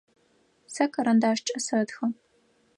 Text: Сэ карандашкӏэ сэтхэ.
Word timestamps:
Сэ 0.73 0.83
карандашкӏэ 0.93 1.57
сэтхэ. 1.65 2.05